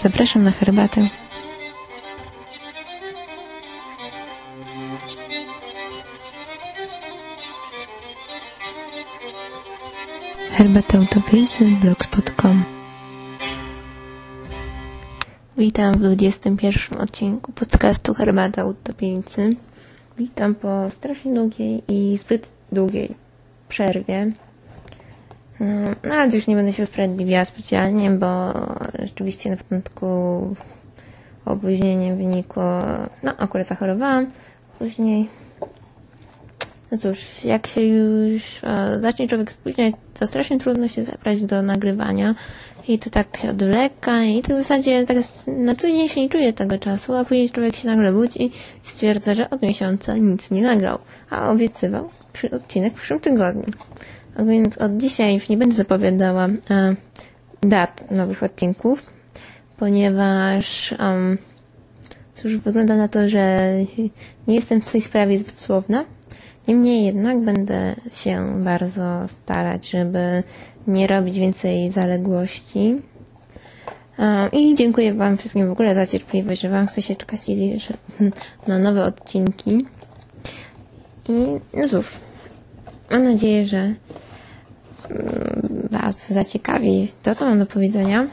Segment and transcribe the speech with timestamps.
[0.00, 1.08] Zapraszam na herbatę.
[10.50, 12.64] Herbata Utopijcy blogspot.com
[15.58, 19.56] Witam w 21 odcinku podcastu Herbata Utopieńcy.
[20.18, 23.14] Witam po strasznie długiej i zbyt długiej
[23.68, 24.32] przerwie.
[26.04, 28.52] No, ale już nie będę się usprawiedliwiała specjalnie, bo
[28.98, 30.06] rzeczywiście na początku
[31.44, 32.64] opóźnienie wynikło,
[33.22, 34.30] no akurat zachorowałam,
[34.78, 35.28] później
[36.92, 41.62] no cóż, jak się już e, zacznie człowiek spóźniać, to strasznie trudno się zabrać do
[41.62, 42.34] nagrywania
[42.88, 46.52] i to tak odwleka i to w zasadzie tak na co dzień się nie czuje
[46.52, 48.50] tego czasu, a później człowiek się nagle budzi i
[48.82, 50.98] stwierdza, że od miesiąca nic nie nagrał,
[51.30, 53.66] a obiecywał przy odcinek w przyszłym tygodniu.
[54.46, 56.94] Więc od dzisiaj już nie będę zapowiadała e,
[57.62, 59.02] dat nowych odcinków,
[59.76, 61.38] ponieważ um,
[62.34, 63.74] cóż, wygląda na to, że
[64.48, 66.04] nie jestem w tej sprawie zbyt słowna.
[66.68, 70.42] Niemniej jednak będę się bardzo starać, żeby
[70.86, 72.96] nie robić więcej zaległości.
[74.52, 77.40] I dziękuję Wam wszystkim w ogóle za cierpliwość, że Wam chce się czekać
[78.68, 79.86] na nowe odcinki.
[81.28, 82.16] I no cóż,
[83.10, 83.94] mam nadzieję, że
[85.90, 88.26] Was zaciekawi to, co mam do powiedzenia.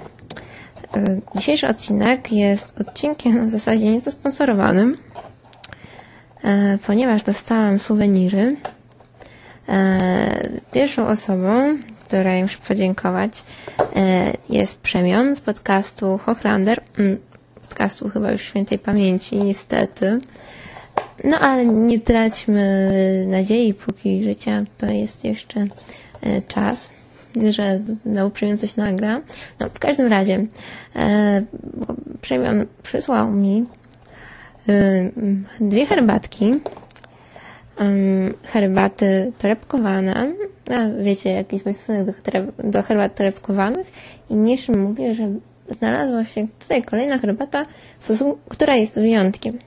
[0.97, 4.98] E, dzisiejszy odcinek jest odcinkiem w zasadzie nieco sponsorowanym.
[6.44, 8.55] E, ponieważ dostałam suweniry.
[10.72, 13.44] Pierwszą osobą, której muszę podziękować,
[14.50, 16.81] jest Przemion z podcastu Hochlander.
[16.98, 17.17] Mm,
[17.61, 20.20] podcastu chyba już świętej pamięci, niestety.
[21.23, 25.67] No ale nie traćmy nadziei, póki życia to jest jeszcze
[26.47, 26.89] czas,
[27.49, 29.21] że znowu Przemion coś nagra.
[29.59, 30.45] No w każdym razie
[32.21, 33.65] Przemion przysłał mi
[34.69, 35.11] Y,
[35.59, 36.59] dwie herbatki.
[38.43, 40.33] Herbaty torebkowane.
[40.69, 42.14] A wiecie, jaki jest mój stosunek do,
[42.63, 43.92] do herbat torebkowanych.
[44.30, 45.30] I niniejszym mówię, że
[45.69, 47.65] znalazła się tutaj kolejna herbata,
[48.49, 49.59] która jest wyjątkiem.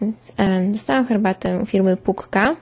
[0.00, 2.56] Więc, um, dostałam herbatę firmy Pukka.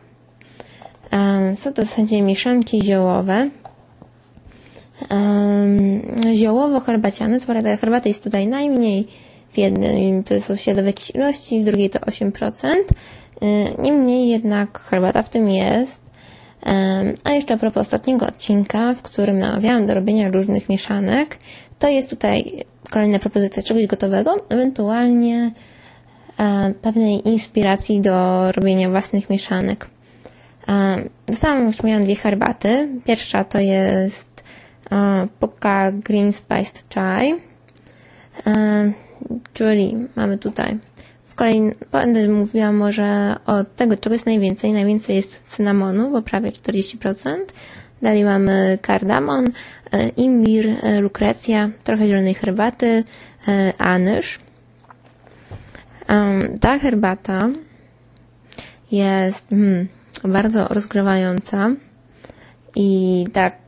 [1.57, 3.51] Są to w zasadzie mieszanki ziołowe.
[6.35, 7.41] Ziołowo-herbaciane.
[7.41, 7.47] Co
[7.77, 9.07] herbaty jest tutaj najmniej
[9.53, 12.75] w jednym to są świadowe jakieś ilości, w drugiej to 8%.
[13.43, 16.03] Y, niemniej jednak herbata w tym jest.
[17.25, 21.39] A jeszcze a propos ostatniego odcinka, w którym namawiałam do robienia różnych mieszanek,
[21.79, 25.51] to jest tutaj kolejna propozycja czegoś gotowego, ewentualnie
[26.83, 29.91] pewnej inspiracji do robienia własnych mieszanek.
[31.27, 32.89] Dostałam, już miałam dwie herbaty.
[33.05, 34.43] Pierwsza to jest
[35.41, 37.35] Poka Green Spiced Chai
[39.53, 40.79] Czyli mamy tutaj
[41.27, 44.73] w kolejnym, będę mówiła może o tego, czego jest najwięcej.
[44.73, 47.37] Najwięcej jest cynamonu, bo prawie 40%.
[48.03, 49.53] Dalej mamy kardamon,
[49.93, 53.05] e, imbir, e, lukrecja, trochę zielonej herbaty,
[53.49, 54.39] e, anyż.
[56.61, 57.49] Ta herbata
[58.93, 59.89] jest hmm,
[60.25, 61.71] bardzo rozgrywająca
[62.77, 63.63] i tak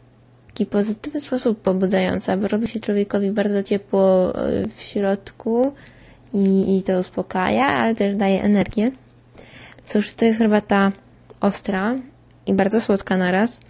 [0.55, 5.73] taki pozytywny sposób pobudzająca, bo robi się człowiekowi bardzo ciepło e, w środku
[6.35, 8.91] i, i to uspokaja, ale też daje energię.
[9.89, 10.93] Cóż, to jest herbata
[11.41, 11.95] ostra
[12.47, 13.61] i bardzo słodka naraz.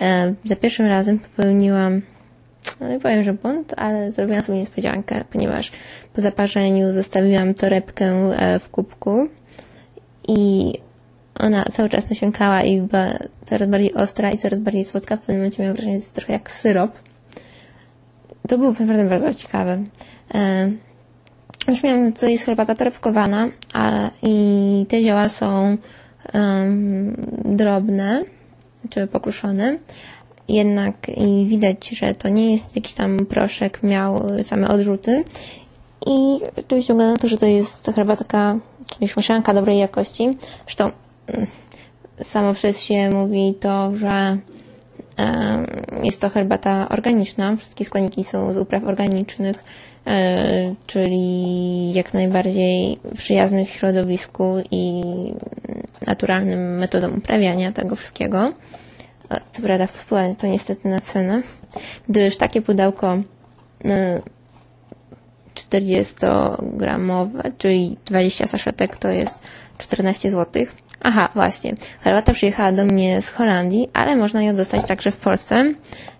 [0.00, 2.02] E, za pierwszym razem popełniłam,
[2.80, 5.72] no nie powiem, że błąd, ale zrobiłam sobie niespodziankę, ponieważ
[6.14, 9.28] po zaparzeniu zostawiłam torebkę e, w kubku
[10.28, 10.72] i
[11.40, 15.16] ona cały czas nasiąkała i była coraz bardziej ostra i coraz bardziej słodka.
[15.16, 16.90] W pewnym momencie miałam wrażenie, że jest trochę jak syrop.
[18.48, 19.84] To było naprawdę bardzo ciekawe.
[20.34, 20.70] E,
[21.68, 25.76] już miałam, to jest herbata torebkowana, ale i te zioła są
[26.34, 28.24] um, drobne,
[28.90, 29.78] czy pokruszone.
[30.48, 35.24] Jednak i widać, że to nie jest jakiś tam proszek, miał same odrzuty.
[36.06, 38.58] I oczywiście wygląda na to, że to jest herbatka,
[38.92, 40.38] czyli mieszanka dobrej jakości.
[40.64, 40.90] Zresztą
[42.22, 44.38] samo przez się mówi to, że
[46.02, 47.56] jest to herbata organiczna.
[47.56, 49.64] Wszystkie składniki są z upraw organicznych,
[50.06, 55.02] e, czyli jak najbardziej przyjaznych środowisku i
[56.06, 58.52] naturalnym metodom uprawiania tego wszystkiego.
[59.30, 61.42] E, co prawda wpływa to niestety na cenę,
[62.08, 63.18] gdyż takie pudełko
[65.54, 69.42] 40-gramowe, czyli 20 saszetek to jest
[69.78, 70.64] 14 zł,
[71.02, 71.74] Aha, właśnie.
[72.00, 75.74] Herbata przyjechała do mnie z Holandii, ale można ją dostać także w Polsce.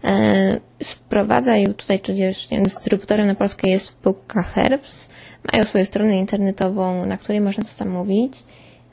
[0.04, 5.08] E, sprowadza ją tutaj, tudzież nie, dystrybutorem na Polskę jest Puka Herbs.
[5.52, 8.32] Mają swoją stronę internetową, na której można to zamówić.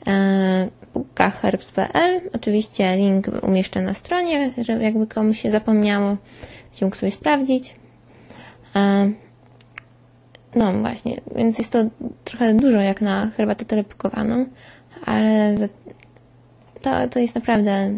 [0.06, 2.20] E, pukaherbs.pl.
[2.34, 6.16] Oczywiście link umieszczę na stronie, żeby jakby komuś się zapomniało,
[6.70, 7.74] będzie mógł sobie sprawdzić.
[8.76, 9.10] E,
[10.54, 11.78] no właśnie, więc jest to
[12.24, 14.46] trochę dużo jak na herbatę telepukowaną,
[15.06, 15.56] ale
[16.82, 17.90] to, to jest naprawdę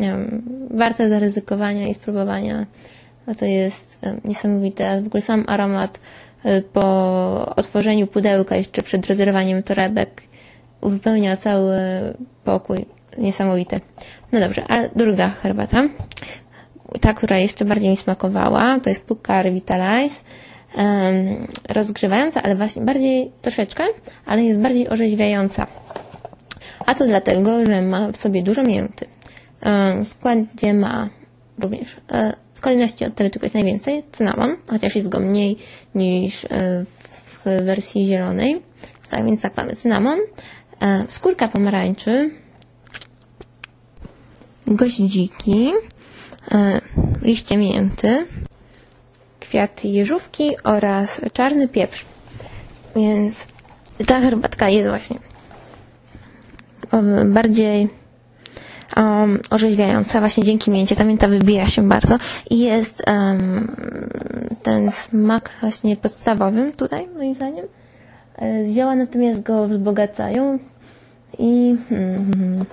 [0.00, 2.66] nie wiem, warte zaryzykowania i spróbowania,
[3.26, 5.02] bo to jest niesamowite.
[5.02, 6.00] W ogóle sam aromat
[6.46, 6.82] y, po
[7.56, 10.22] otworzeniu pudełka, jeszcze przed rozerwaniem torebek,
[10.80, 11.76] uzupełnia cały
[12.44, 12.86] pokój.
[13.18, 13.80] Niesamowite.
[14.32, 15.82] No dobrze, a druga herbata,
[17.00, 20.14] ta, która jeszcze bardziej mi smakowała, to jest Puka Revitalize
[20.76, 23.84] um, rozgrzewająca, ale właśnie bardziej troszeczkę,
[24.26, 25.66] ale jest bardziej orzeźwiająca.
[26.86, 29.06] A to dlatego, że ma w sobie dużo mięty.
[29.64, 31.08] Um, w składzie ma
[31.58, 35.56] również e, w kolejności od tego jest najwięcej cynamon, chociaż jest go mniej
[35.94, 36.48] niż e,
[37.24, 38.62] w wersji zielonej.
[39.10, 40.18] Tak więc tak mamy cynamon,
[40.82, 42.30] e, skórka pomarańczy,
[44.66, 45.72] goździki,
[47.22, 48.26] liście mięty,
[49.40, 52.06] kwiaty jeżówki oraz czarny pieprz.
[52.96, 53.46] Więc
[54.06, 55.18] ta herbatka jest właśnie
[57.26, 57.88] bardziej
[58.96, 60.96] um, orzeźwiająca właśnie dzięki mięcie.
[60.96, 62.18] Ta mięta wybija się bardzo
[62.50, 63.76] i jest um,
[64.62, 67.66] ten smak właśnie podstawowym tutaj moim zdaniem.
[68.42, 70.58] E, zioła natomiast go wzbogacają
[71.38, 72.64] i hmm,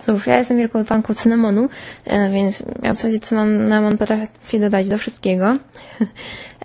[0.00, 1.68] Cóż, ja jestem wielką fanką cynamonu,
[2.04, 5.56] e, więc w zasadzie cynamon potrafię dodać do wszystkiego.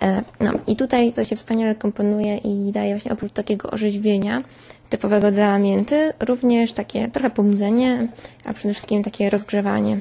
[0.02, 4.42] E, no i tutaj to się wspaniale komponuje i daje właśnie oprócz takiego orzeźwienia
[4.88, 8.08] typowego dla mięty, również takie trochę pobudzenie,
[8.44, 10.00] a przede wszystkim takie rozgrzewanie.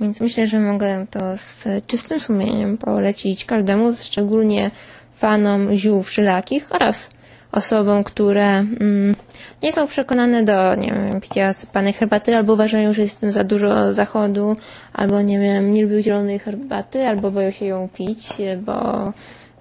[0.00, 4.70] Więc myślę, że mogę to z czystym sumieniem polecić każdemu, szczególnie
[5.14, 7.10] fanom ziół wszelakich oraz
[7.52, 9.14] osobom, które mm,
[9.62, 13.44] nie są przekonane do, nie wiem, picia sypanej herbaty, albo uważają, że jest tym za
[13.44, 14.56] dużo zachodu,
[14.92, 18.28] albo nie wiem, nie lubią zielonej herbaty, albo boją się ją pić,
[18.58, 19.12] bo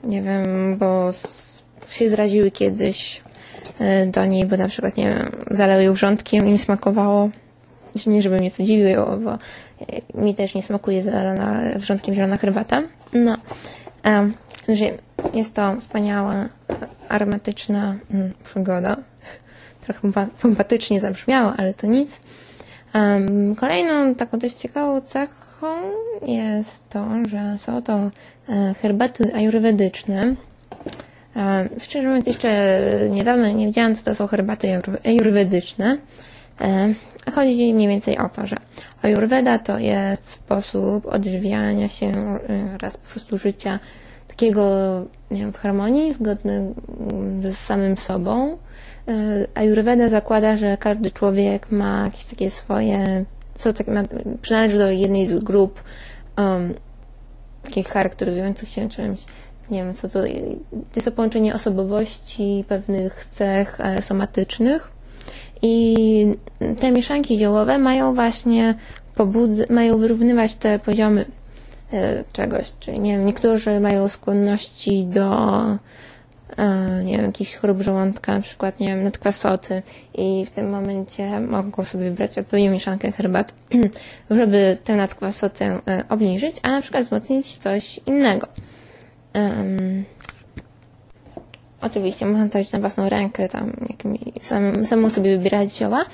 [0.04, 1.12] nie wiem, bo
[1.90, 3.22] się zraziły kiedyś
[3.80, 7.30] e, do niej, bo na przykład, nie wiem, zalały ją wrzątkiem i nie smakowało.
[7.92, 12.38] Znaczy, nie, żeby mnie to dziwiło, bo e, mi też nie smakuje zalana wrzątkiem zielona
[12.38, 12.84] herbata.
[13.14, 13.38] No.
[14.70, 14.86] Że
[15.34, 16.36] jest to wspaniała,
[17.10, 18.98] aromatyczna mm, przygoda.
[19.82, 20.12] Trochę
[20.42, 22.22] pompatycznie zabrzmiało, ale to nic.
[23.58, 25.68] Kolejną taką dość ciekawą cechą
[26.26, 28.12] jest to, że są to
[28.50, 30.36] e, herbaty ajurwedyczne.
[31.36, 32.50] E, szczerze mówiąc, jeszcze
[33.10, 35.98] niedawno nie wiedziałam, co to są herbaty ajurwedyczne.
[36.62, 36.94] E,
[37.32, 38.56] chodzi mniej więcej o to, że
[39.02, 42.40] ajurweda to jest sposób odżywiania się
[42.76, 43.80] oraz po prostu życia
[44.28, 44.66] takiego
[45.32, 46.74] wiem, w harmonii, zgodny
[47.42, 48.58] z samym sobą.
[49.08, 49.14] E,
[49.56, 53.26] Ayurveda zakłada, że każdy człowiek ma jakieś takie swoje,
[53.56, 54.04] co tak, ma,
[54.42, 55.84] przynależy do jednej z grup
[56.38, 56.74] um,
[57.64, 59.26] takich charakteryzujących się czymś.
[59.72, 60.26] Nie wiem, co to
[60.96, 64.92] jest to połączenie osobowości, pewnych cech e, somatycznych.
[65.62, 65.96] I
[66.80, 68.76] te mieszanki ziołowe mają właśnie
[69.18, 71.26] pobudz- mają wyrównywać te poziomy
[71.94, 72.72] E, czegoś.
[72.80, 75.62] Czyli nie wiem, niektórzy mają skłonności do
[76.58, 81.40] e, nie wiem, jakichś chorób żołądka, na przykład, nie wiem, nadkwasoty i w tym momencie
[81.40, 83.54] mogą sobie wybrać odpowiednią mieszankę herbat,
[84.30, 88.48] żeby tę nadkwasotę obniżyć, a na przykład wzmocnić coś innego.
[89.34, 90.06] Um,
[91.82, 96.06] oczywiście można to robić na własną rękę, tam jakimi, sam, samą sobie wybierać zioła,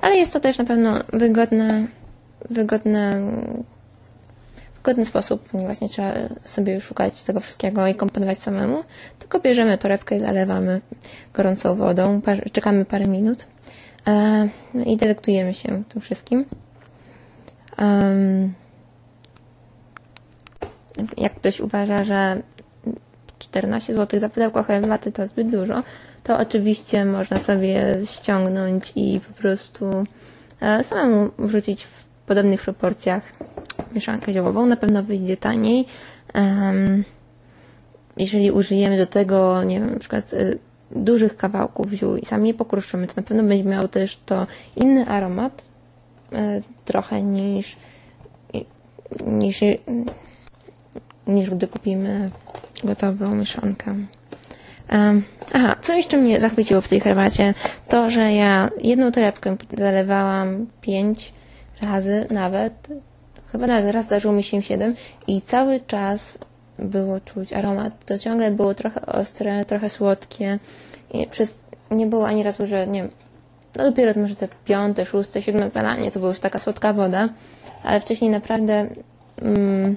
[0.00, 1.86] ale jest to też na pewno wygodne,
[2.50, 3.22] wygodne
[4.84, 6.12] godny sposób, ponieważ nie trzeba
[6.44, 8.84] sobie szukać tego wszystkiego i komponować samemu,
[9.18, 10.80] tylko bierzemy torebkę i zalewamy
[11.34, 12.20] gorącą wodą,
[12.52, 13.46] czekamy parę minut
[14.06, 14.48] e,
[14.86, 16.44] i delektujemy się tym wszystkim.
[21.16, 22.42] jak ktoś uważa, że
[23.42, 25.82] 14 zł za pudełko herbaty to zbyt dużo,
[26.24, 30.04] to oczywiście można sobie ściągnąć i po prostu
[30.60, 33.22] e, samemu wrzucić w podobnych proporcjach
[33.94, 34.66] mieszankę ziołową.
[34.66, 35.86] Na pewno wyjdzie taniej.
[38.16, 40.58] Jeżeli użyjemy do tego, nie wiem, na przykład y,
[40.90, 44.46] dużych kawałków ziół i sami je pokruszymy, to na pewno będzie miało też to
[44.76, 45.62] inny aromat
[46.32, 46.36] y,
[46.84, 47.76] trochę niż
[49.26, 49.60] niż
[51.26, 52.30] niż gdy kupimy
[52.84, 53.94] gotową mieszankę.
[54.92, 57.54] Um, aha, co jeszcze mnie zachwyciło w tej herbacie,
[57.88, 61.32] to, że ja jedną torebkę zalewałam pięć
[61.82, 62.88] razy nawet,
[63.52, 64.94] chyba nawet raz zdarzyło mi się siedem
[65.26, 66.38] i cały czas
[66.78, 68.04] było czuć aromat.
[68.04, 70.58] To ciągle było trochę ostre, trochę słodkie.
[71.14, 73.10] I przez, nie było ani razu, że nie wiem,
[73.76, 77.28] no dopiero może te piąte, szóste, siódme zalanie to była już taka słodka woda,
[77.82, 78.86] ale wcześniej naprawdę
[79.42, 79.96] mm,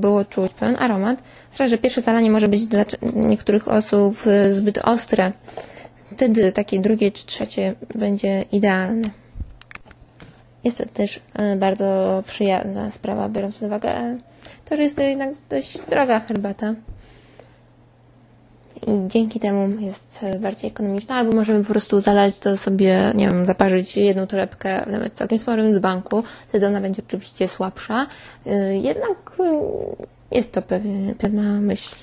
[0.00, 1.22] było czuć pełen aromat.
[1.44, 5.32] Zwłaszcza, że pierwsze zalanie może być dla niektórych osób y, zbyt ostre.
[6.12, 9.08] Wtedy takie drugie czy trzecie będzie idealne.
[10.64, 14.18] Jest to też y, bardzo przyjemna sprawa, biorąc pod uwagę
[14.64, 16.74] to, że jest to jednak dość droga herbata.
[18.76, 23.46] I dzięki temu jest bardziej ekonomiczna, albo możemy po prostu zalać to sobie, nie wiem,
[23.46, 28.06] zaparzyć jedną torebkę, nawet całkiem sporym z banku, wtedy ona będzie oczywiście słabsza.
[28.46, 30.62] Y, jednak y, jest to
[31.18, 31.96] pewna myśl.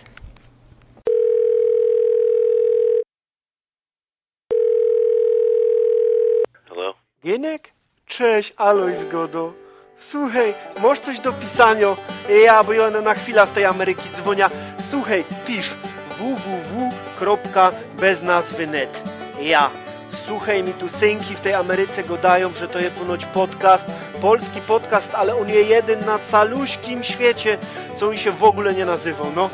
[6.70, 6.94] Hello?
[7.24, 7.70] Gienek?
[8.06, 9.53] Cześć, Aloj Zgodo.
[10.00, 10.53] Słuchaj,
[10.84, 11.96] masz coś do pisania?
[12.46, 14.50] Ja, bo ja na chwilę z tej Ameryki dzwonia.
[14.89, 15.74] Słuchaj, pisz
[16.24, 19.03] www.beznazwy.net
[19.42, 19.70] Ja.
[20.27, 23.86] Słuchaj, mi tu synki w tej Ameryce godają, że to jest ponoć podcast,
[24.22, 27.58] polski podcast, ale on jest jeden na caluśkim świecie,
[28.00, 29.50] co on się w ogóle nie nazywał, no.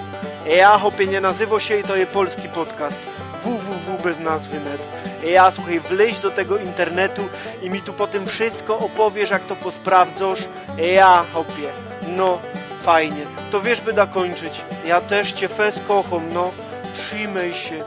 [0.46, 3.00] Ja, hopie, nie nazywał się i to jest polski podcast
[3.44, 4.82] www.beznazwy.net
[5.24, 7.22] Ja, słuchaj, wleź do tego internetu
[7.62, 10.40] i mi tu po tym wszystko opowiesz, jak to posprawdzasz.
[10.78, 11.70] Ja, hopie,
[12.08, 12.40] no,
[12.84, 13.26] fajnie.
[13.52, 14.62] To wiesz, by dokończyć.
[14.86, 16.52] Ja też cię fes kocham, no.
[16.96, 17.84] Trzymaj się.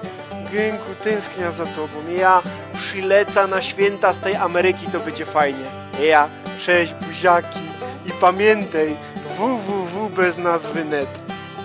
[0.53, 2.09] Gęku, tęsknia za tobą.
[2.19, 2.43] Ja
[2.75, 5.65] przyleca na święta z tej Ameryki, to będzie fajnie.
[6.03, 7.61] Ja, cześć buziaki.
[8.07, 8.97] I pamiętaj,
[9.39, 11.09] www.beznazwy.net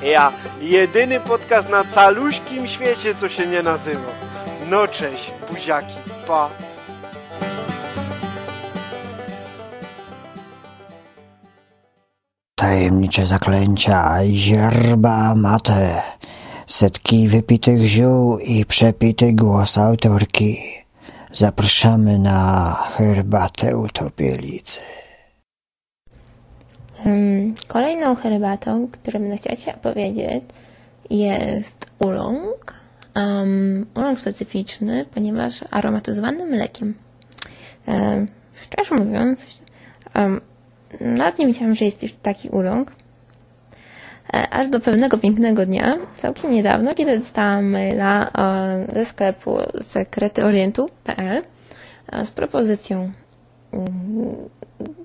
[0.01, 0.31] Ja,
[0.61, 4.11] jedyny podcast na caluśkim świecie, co się nie nazywa.
[4.69, 5.95] No cześć, buziaki,
[6.27, 6.66] pa.
[12.67, 16.01] Tajemnicze zaklęcia, yerba mate,
[16.65, 20.57] setki wypitych ziół i przepity głos autorki.
[21.31, 24.79] Zapraszamy na herbatę utopielicy.
[27.03, 30.43] Hmm, Kolejną herbatą, którą będę chciała Ci opowiedzieć,
[31.09, 32.73] jest ulong.
[33.15, 36.93] Um, ulong specyficzny, ponieważ aromatyzowany mlekiem.
[37.87, 38.27] Um,
[38.63, 39.39] szczerze mówiąc,
[40.15, 40.41] um,
[41.01, 42.91] nawet nie wiedziałam, że jest już taki ulong.
[44.33, 51.41] E, Aż do pewnego pięknego dnia, całkiem niedawno, kiedy dostałam maila e, ze sklepu sekretyorientu.pl
[52.11, 53.11] e, z propozycją
[53.73, 53.87] mm,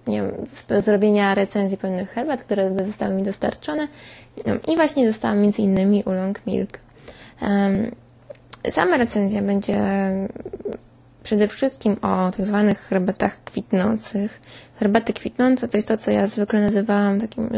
[0.06, 0.32] nie wiem,
[0.82, 3.88] zrobienia recenzji pewnych herbat, które zostały mi dostarczone.
[4.46, 6.78] No, I właśnie dostałam między innymi Ulong Milk.
[8.70, 9.78] Sama recenzja będzie
[11.22, 14.40] przede wszystkim o tak zwanych herbatach kwitnących.
[14.76, 17.48] Herbaty kwitnące to jest to, co ja zwykle nazywałam takimi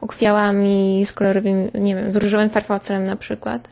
[0.00, 3.68] ukwiałami z kolorowymi, nie wiem, z różowym farfocelem na przykład.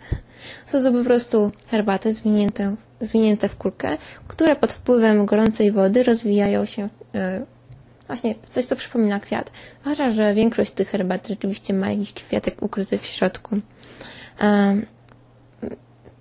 [0.67, 3.97] Są to po prostu herbaty zwinięte, zwinięte w kulkę,
[4.29, 7.43] które pod wpływem gorącej wody rozwijają się e,
[8.07, 9.51] właśnie coś, co przypomina kwiat.
[9.81, 13.61] Zwłaszcza, że większość tych herbat rzeczywiście ma jakiś kwiatek ukryty w środku.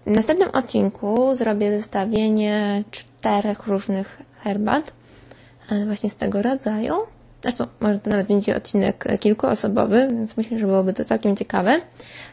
[0.08, 4.94] W następnym odcinku zrobię zestawienie czterech różnych herbat
[5.86, 6.94] właśnie z tego rodzaju.
[7.42, 11.82] Zresztą może to nawet będzie odcinek kilkuosobowy, więc myślę, że byłoby to całkiem ciekawe.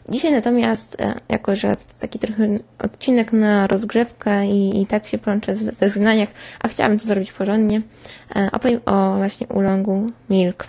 [0.09, 5.57] Dzisiaj natomiast, e, jako że taki trochę odcinek na rozgrzewkę i, i tak się plączę
[5.57, 6.28] ze znaniach,
[6.61, 7.83] a chciałabym to zrobić porządnie,
[8.37, 10.66] e, opowiem o właśnie ulongu Milk.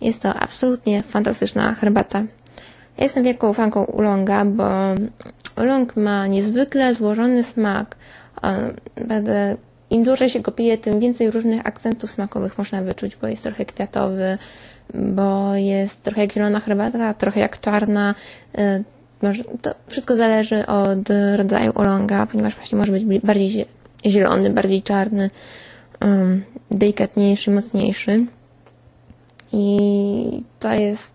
[0.00, 2.18] Jest to absolutnie fantastyczna herbata.
[2.98, 4.64] Ja jestem wielką fanką ulonga, bo
[5.62, 7.96] ulong ma niezwykle złożony smak.
[9.90, 13.64] Im dłużej się go pije, tym więcej różnych akcentów smakowych można wyczuć, bo jest trochę
[13.64, 14.38] kwiatowy,
[14.94, 18.14] bo jest trochę jak zielona herbata, trochę jak czarna.
[18.58, 18.82] E,
[19.62, 25.30] to wszystko zależy od rodzaju ulonga, ponieważ właśnie może być bardziej zie- zielony, bardziej czarny,
[26.00, 28.26] um, delikatniejszy, mocniejszy.
[29.52, 31.10] I to jest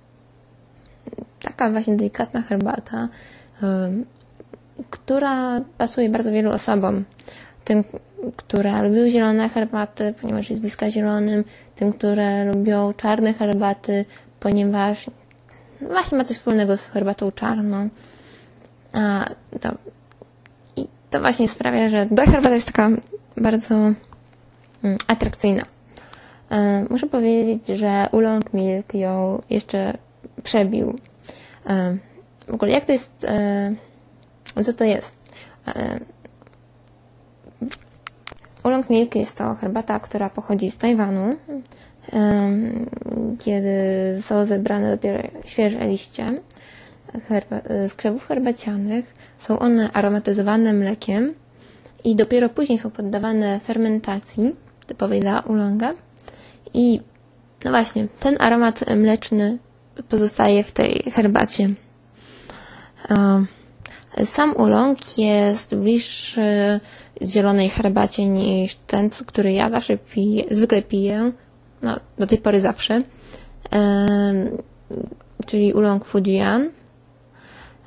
[1.42, 3.10] taka właśnie delikatna herbata,
[3.64, 4.06] em,
[4.90, 7.04] która pasuje bardzo wielu osobom.
[7.66, 7.84] Tym,
[8.36, 11.44] które lubią zielone herbaty, ponieważ jest bliska zielonym,
[11.76, 14.06] tym, które lubią czarne herbaty,
[14.40, 15.10] ponieważ
[15.82, 17.90] no właśnie ma coś wspólnego z herbatą czarną.
[18.94, 19.30] A,
[19.62, 19.70] to,
[20.76, 22.90] I to właśnie sprawia, że ta herbata jest taka
[23.38, 25.64] bardzo mm, atrakcyjna.
[26.50, 29.98] E, Muszę powiedzieć, że Oolong Milk ją jeszcze
[30.44, 31.00] przebił.
[31.68, 31.98] E,
[32.48, 33.74] w ogóle jak to jest, e,
[34.64, 35.18] co to jest?
[35.68, 36.00] E,
[38.64, 41.36] Oolong Milk jest to herbata, która pochodzi z Tajwanu,
[42.14, 42.86] em,
[43.40, 43.72] kiedy
[44.22, 46.26] są zebrane dopiero świeże liście
[47.28, 49.16] herba, z krzewów herbacianych.
[49.38, 51.34] Są one aromatyzowane mlekiem
[52.04, 54.56] i dopiero później są poddawane fermentacji
[54.88, 55.94] typowej dla oolonga.
[56.74, 57.02] I
[57.66, 59.58] no właśnie, ten aromat mleczny
[60.10, 61.70] pozostaje w tej herbacie.
[63.10, 63.48] Um,
[64.26, 66.80] sam oolong jest bliższy
[67.22, 71.32] zielonej herbacie niż ten, który ja zawsze piję, zwykle piję,
[71.82, 73.04] no do tej pory zawsze,
[75.46, 76.70] czyli oolong Fujian.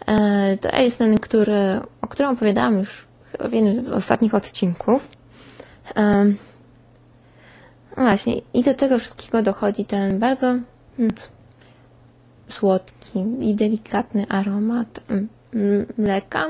[0.07, 5.09] E, to jest ten, który, o którym opowiadałam już chyba w jednym z ostatnich odcinków.
[7.97, 11.13] No właśnie, i do tego wszystkiego dochodzi ten bardzo mm,
[12.49, 15.29] słodki i delikatny aromat mm,
[15.99, 16.47] mleka.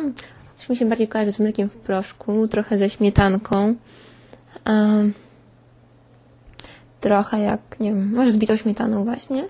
[0.58, 3.74] Już mi się bardziej kojarzy z mlekiem w proszku, trochę ze śmietanką.
[7.00, 9.44] Trochę jak, nie wiem, może z bitą śmietaną właśnie.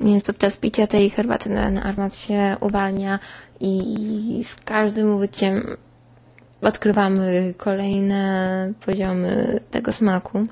[0.00, 3.18] Więc podczas picia tej herbaty ten aromat się uwalnia
[3.60, 5.62] i z każdym łykiem
[6.62, 10.46] odkrywamy kolejne poziomy tego smaku.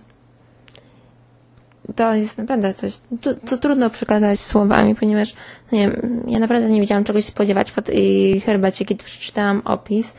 [1.95, 3.01] To jest naprawdę coś,
[3.49, 5.35] to trudno przekazać słowami, ponieważ
[5.73, 10.13] no nie wiem, ja naprawdę nie wiedziałam czegoś spodziewać po tej herbacie, kiedy przeczytałam opis.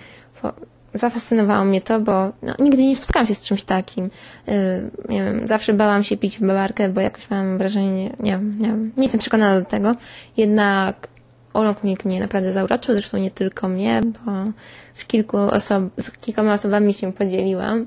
[0.94, 4.10] Zafascynowało mnie to, bo no, nigdy nie spotkałam się z czymś takim.
[4.48, 4.54] Yy,
[5.10, 9.04] nie wiem, zawsze bałam się pić bawarkę, bo jakoś mam wrażenie, nie, nie, nie, nie
[9.04, 9.96] jestem przekonana do tego.
[10.38, 11.08] Jednak
[11.54, 14.32] Olong Milk mnie naprawdę zauroczył, zresztą nie tylko mnie, bo
[14.96, 17.86] już kilku osob, z kilkoma osobami się podzieliłam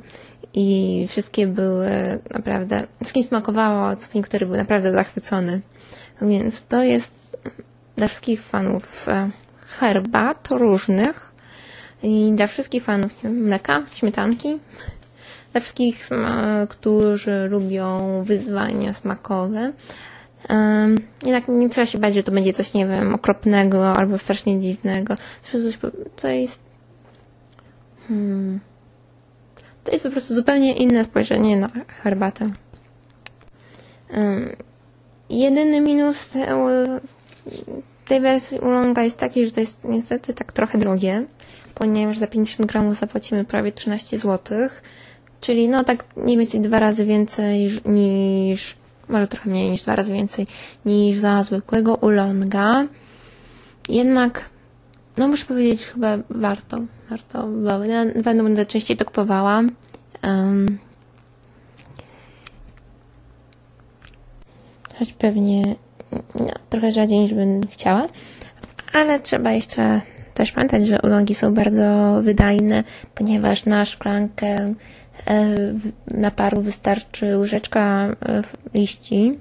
[0.55, 1.91] i wszystkie były
[2.31, 5.61] naprawdę, wszystkim smakowało, co niektóry był naprawdę zachwycony.
[6.23, 7.39] Więc to jest
[7.97, 9.31] dla wszystkich fanów e,
[9.61, 11.33] herbat różnych
[12.03, 14.59] i dla wszystkich fanów mleka, śmietanki,
[15.53, 16.09] dla wszystkich,
[16.69, 19.73] którzy lubią wyzwania smakowe,
[21.23, 25.17] jednak nie trzeba się bać, że to będzie coś, nie wiem, okropnego albo strasznie dziwnego.
[25.43, 25.61] Coś,
[26.17, 26.63] co jest...
[28.09, 28.61] Hmm,
[29.85, 31.71] to jest po prostu zupełnie inne spojrzenie na
[32.03, 32.51] herbatę.
[35.31, 36.29] Jedyny minus
[38.09, 41.25] tej wersji Ulonga jest taki, że to jest niestety tak trochę drogie,
[41.75, 44.69] ponieważ za 50 gramów zapłacimy prawie 13 zł,
[45.41, 48.77] czyli no tak mniej więcej dwa razy więcej niż
[49.09, 50.47] może trochę mniej niż dwa razy więcej
[50.85, 52.87] niż za zwykłego ulonga.
[53.89, 54.51] Jednak,
[55.17, 56.81] no muszę powiedzieć, chyba warto.
[57.11, 57.79] Warto, bo
[58.15, 59.63] na pewno będę częściej to kupowała.
[60.25, 60.79] Um,
[64.99, 65.75] choć pewnie
[66.35, 68.09] no, trochę rzadziej niż bym chciała.
[68.93, 70.01] Ale trzeba jeszcze
[70.35, 74.75] też pamiętać, że ulongi są bardzo wydajne, ponieważ na szklankę
[75.27, 75.57] E,
[76.07, 78.43] naparu wystarczy łyżeczka e,
[78.75, 79.39] liści.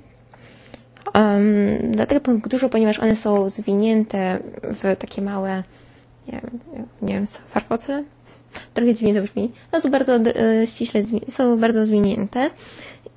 [1.16, 5.64] Um, dlatego tak dużo, ponieważ one są zwinięte w takie małe,
[6.28, 6.60] nie wiem,
[7.02, 8.04] nie wiem co, farfocle?
[8.74, 9.52] Trochę dziwnie to brzmi.
[9.72, 12.50] No są bardzo e, ściśle, są bardzo zwinięte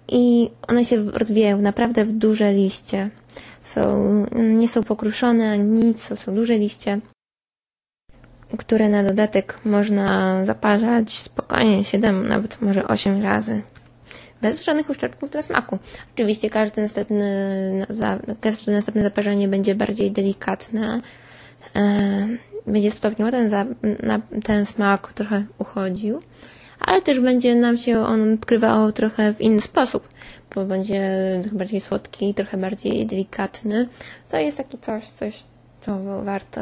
[0.08, 3.10] i one się rozwijają naprawdę w duże liście.
[3.62, 7.00] Są, nie są pokruszone, nic, to są duże liście
[8.58, 13.62] które na dodatek można zaparzać spokojnie 7, nawet może 8 razy.
[14.42, 15.78] Bez żadnych uszczerbków dla smaku.
[16.14, 17.86] Oczywiście każdy następny,
[18.40, 21.00] każde następne zaparzenie będzie bardziej delikatne.
[21.76, 22.28] E,
[22.66, 23.50] będzie stopniowo ten,
[24.44, 26.22] ten smak trochę uchodził,
[26.80, 30.08] ale też będzie nam się on odkrywał trochę w inny sposób,
[30.54, 31.00] bo będzie
[31.42, 33.88] trochę bardziej słodki, trochę bardziej delikatny.
[34.30, 35.44] To jest taki coś, coś,
[35.84, 36.60] to warto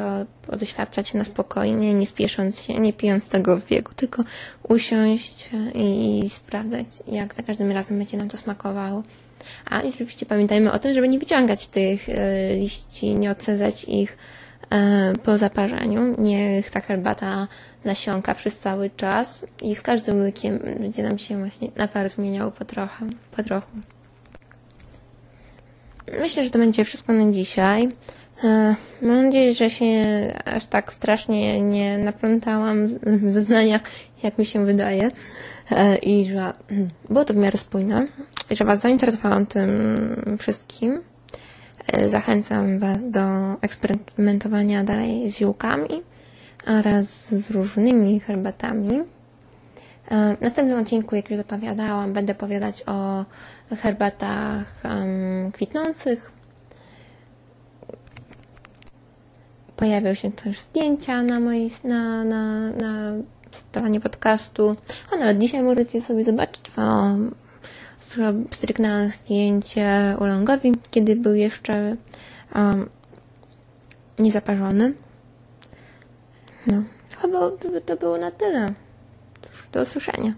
[0.59, 4.25] doświadczać na spokojnie, nie spiesząc się, nie pijąc tego w biegu, tylko
[4.69, 9.03] usiąść i, i sprawdzać, jak za każdym razem będzie nam to smakowało.
[9.71, 14.19] A oczywiście pamiętajmy o tym, żeby nie wyciągać tych e, liści, nie odsadzać ich
[14.71, 16.15] e, po zaparzeniu.
[16.19, 17.49] Niech ta herbata
[17.85, 22.65] nasiąka przez cały czas i z każdym łykiem będzie nam się właśnie napar zmieniał po
[22.65, 23.07] trochę,
[23.37, 23.71] po trochu.
[26.21, 27.89] Myślę, że to będzie wszystko na dzisiaj.
[28.45, 29.87] E, mam nadzieję, że się
[30.45, 33.83] aż tak strasznie nie naplątałam w zeznaniach,
[34.23, 35.11] jak mi się wydaje
[35.71, 36.53] e, i że
[37.11, 38.07] było to w miarę spójne
[38.51, 39.71] i że Was zainteresowałam tym
[40.39, 41.01] wszystkim.
[41.93, 43.21] E, zachęcam Was do
[43.61, 46.03] eksperymentowania dalej z ziółkami
[46.67, 49.03] oraz z różnymi herbatami.
[50.39, 53.25] W następnym odcinku, jak już zapowiadałam, będę opowiadać o
[53.77, 54.83] herbatach
[55.53, 56.33] kwitnących,
[59.81, 63.13] pojawią się też zdjęcia na mojej, na, na, na
[63.53, 64.77] stronie podcastu.
[65.13, 67.17] A nawet dzisiaj możecie sobie zobaczyć, o,
[68.51, 71.97] stryknęłam zdjęcie Ulongowi, kiedy był jeszcze
[72.55, 72.89] um,
[74.19, 74.93] niezaparzony.
[76.67, 76.83] No,
[77.23, 77.39] chyba
[77.87, 78.73] to było na tyle.
[79.73, 80.35] Do usłyszenia.